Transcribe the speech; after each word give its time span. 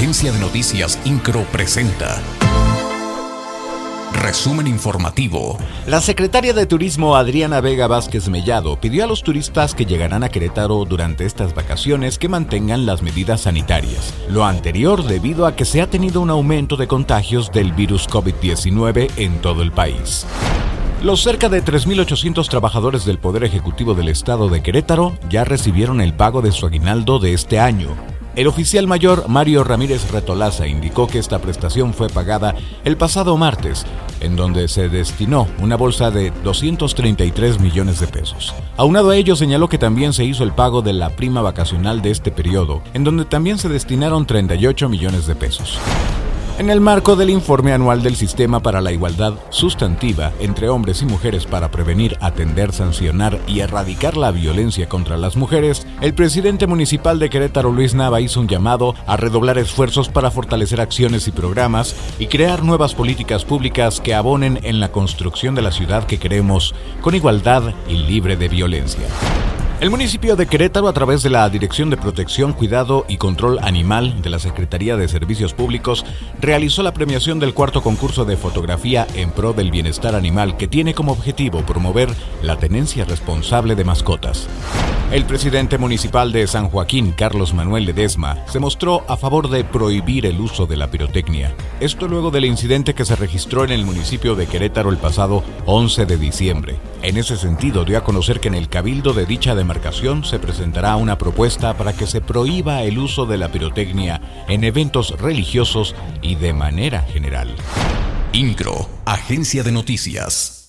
Agencia 0.00 0.32
de 0.32 0.38
Noticias 0.38 0.98
Incro 1.04 1.42
presenta. 1.52 2.22
Resumen 4.14 4.66
informativo. 4.66 5.58
La 5.86 6.00
secretaria 6.00 6.54
de 6.54 6.64
Turismo 6.64 7.16
Adriana 7.16 7.60
Vega 7.60 7.86
Vázquez 7.86 8.30
Mellado 8.30 8.80
pidió 8.80 9.04
a 9.04 9.06
los 9.06 9.22
turistas 9.22 9.74
que 9.74 9.84
llegarán 9.84 10.24
a 10.24 10.30
Querétaro 10.30 10.86
durante 10.86 11.26
estas 11.26 11.54
vacaciones 11.54 12.18
que 12.18 12.30
mantengan 12.30 12.86
las 12.86 13.02
medidas 13.02 13.42
sanitarias. 13.42 14.14
Lo 14.30 14.46
anterior 14.46 15.04
debido 15.04 15.44
a 15.44 15.54
que 15.54 15.66
se 15.66 15.82
ha 15.82 15.90
tenido 15.90 16.22
un 16.22 16.30
aumento 16.30 16.78
de 16.78 16.88
contagios 16.88 17.52
del 17.52 17.74
virus 17.74 18.08
COVID-19 18.08 19.10
en 19.18 19.42
todo 19.42 19.60
el 19.60 19.70
país. 19.70 20.24
Los 21.02 21.22
cerca 21.22 21.50
de 21.50 21.62
3.800 21.62 22.48
trabajadores 22.48 23.04
del 23.04 23.18
Poder 23.18 23.44
Ejecutivo 23.44 23.92
del 23.92 24.08
Estado 24.08 24.48
de 24.48 24.62
Querétaro 24.62 25.12
ya 25.28 25.44
recibieron 25.44 26.00
el 26.00 26.14
pago 26.14 26.40
de 26.40 26.52
su 26.52 26.64
aguinaldo 26.64 27.18
de 27.18 27.34
este 27.34 27.60
año. 27.60 28.09
El 28.36 28.46
oficial 28.46 28.86
mayor 28.86 29.28
Mario 29.28 29.64
Ramírez 29.64 30.10
Retolaza 30.12 30.68
indicó 30.68 31.08
que 31.08 31.18
esta 31.18 31.40
prestación 31.40 31.92
fue 31.92 32.08
pagada 32.08 32.54
el 32.84 32.96
pasado 32.96 33.36
martes, 33.36 33.84
en 34.20 34.36
donde 34.36 34.68
se 34.68 34.88
destinó 34.88 35.48
una 35.60 35.76
bolsa 35.76 36.12
de 36.12 36.30
233 36.44 37.58
millones 37.58 37.98
de 37.98 38.06
pesos. 38.06 38.54
Aunado 38.76 39.10
a 39.10 39.16
ello, 39.16 39.34
señaló 39.34 39.68
que 39.68 39.78
también 39.78 40.12
se 40.12 40.24
hizo 40.24 40.44
el 40.44 40.52
pago 40.52 40.80
de 40.80 40.92
la 40.92 41.10
prima 41.10 41.42
vacacional 41.42 42.02
de 42.02 42.12
este 42.12 42.30
periodo, 42.30 42.82
en 42.94 43.02
donde 43.02 43.24
también 43.24 43.58
se 43.58 43.68
destinaron 43.68 44.26
38 44.26 44.88
millones 44.88 45.26
de 45.26 45.34
pesos. 45.34 45.78
En 46.60 46.68
el 46.68 46.82
marco 46.82 47.16
del 47.16 47.30
informe 47.30 47.72
anual 47.72 48.02
del 48.02 48.16
Sistema 48.16 48.60
para 48.60 48.82
la 48.82 48.92
Igualdad 48.92 49.32
Sustantiva 49.48 50.30
entre 50.40 50.68
Hombres 50.68 51.00
y 51.00 51.06
Mujeres 51.06 51.46
para 51.46 51.70
prevenir, 51.70 52.18
atender, 52.20 52.74
sancionar 52.74 53.40
y 53.46 53.60
erradicar 53.60 54.18
la 54.18 54.30
violencia 54.30 54.86
contra 54.86 55.16
las 55.16 55.36
mujeres, 55.36 55.86
el 56.02 56.12
presidente 56.12 56.66
municipal 56.66 57.18
de 57.18 57.30
Querétaro, 57.30 57.72
Luis 57.72 57.94
Nava, 57.94 58.20
hizo 58.20 58.40
un 58.40 58.46
llamado 58.46 58.94
a 59.06 59.16
redoblar 59.16 59.56
esfuerzos 59.56 60.10
para 60.10 60.30
fortalecer 60.30 60.82
acciones 60.82 61.26
y 61.28 61.30
programas 61.30 61.96
y 62.18 62.26
crear 62.26 62.62
nuevas 62.62 62.94
políticas 62.94 63.46
públicas 63.46 63.98
que 63.98 64.12
abonen 64.12 64.60
en 64.62 64.80
la 64.80 64.92
construcción 64.92 65.54
de 65.54 65.62
la 65.62 65.72
ciudad 65.72 66.04
que 66.04 66.18
queremos, 66.18 66.74
con 67.00 67.14
igualdad 67.14 67.72
y 67.88 67.94
libre 67.94 68.36
de 68.36 68.50
violencia. 68.50 69.06
El 69.80 69.88
municipio 69.88 70.36
de 70.36 70.46
Querétaro, 70.46 70.88
a 70.88 70.92
través 70.92 71.22
de 71.22 71.30
la 71.30 71.48
Dirección 71.48 71.88
de 71.88 71.96
Protección, 71.96 72.52
Cuidado 72.52 73.06
y 73.08 73.16
Control 73.16 73.58
Animal 73.62 74.20
de 74.20 74.28
la 74.28 74.38
Secretaría 74.38 74.98
de 74.98 75.08
Servicios 75.08 75.54
Públicos, 75.54 76.04
realizó 76.38 76.82
la 76.82 76.92
premiación 76.92 77.40
del 77.40 77.54
cuarto 77.54 77.82
concurso 77.82 78.26
de 78.26 78.36
fotografía 78.36 79.06
en 79.14 79.30
pro 79.30 79.54
del 79.54 79.70
bienestar 79.70 80.14
animal 80.14 80.58
que 80.58 80.68
tiene 80.68 80.92
como 80.92 81.12
objetivo 81.12 81.62
promover 81.62 82.10
la 82.42 82.58
tenencia 82.58 83.06
responsable 83.06 83.74
de 83.74 83.84
mascotas. 83.84 84.48
El 85.10 85.24
presidente 85.24 85.76
municipal 85.76 86.30
de 86.30 86.46
San 86.46 86.68
Joaquín, 86.68 87.10
Carlos 87.10 87.52
Manuel 87.52 87.84
Ledesma, 87.84 88.46
se 88.46 88.60
mostró 88.60 89.04
a 89.08 89.16
favor 89.16 89.50
de 89.50 89.64
prohibir 89.64 90.24
el 90.24 90.40
uso 90.40 90.66
de 90.66 90.76
la 90.76 90.88
pirotecnia. 90.88 91.52
Esto 91.80 92.06
luego 92.06 92.30
del 92.30 92.44
incidente 92.44 92.94
que 92.94 93.04
se 93.04 93.16
registró 93.16 93.64
en 93.64 93.72
el 93.72 93.84
municipio 93.84 94.36
de 94.36 94.46
Querétaro 94.46 94.88
el 94.88 94.98
pasado 94.98 95.42
11 95.66 96.06
de 96.06 96.16
diciembre. 96.16 96.76
En 97.02 97.16
ese 97.16 97.36
sentido, 97.36 97.84
dio 97.84 97.98
a 97.98 98.04
conocer 98.04 98.38
que 98.38 98.46
en 98.46 98.54
el 98.54 98.68
cabildo 98.68 99.12
de 99.12 99.26
dicha 99.26 99.56
demarcación 99.56 100.22
se 100.22 100.38
presentará 100.38 100.94
una 100.94 101.18
propuesta 101.18 101.76
para 101.76 101.92
que 101.92 102.06
se 102.06 102.20
prohíba 102.20 102.84
el 102.84 102.96
uso 102.96 103.26
de 103.26 103.36
la 103.36 103.50
pirotecnia 103.50 104.44
en 104.46 104.62
eventos 104.62 105.18
religiosos 105.20 105.96
y 106.22 106.36
de 106.36 106.52
manera 106.52 107.02
general. 107.02 107.56
INCRO, 108.32 108.88
Agencia 109.06 109.64
de 109.64 109.72
Noticias. 109.72 110.59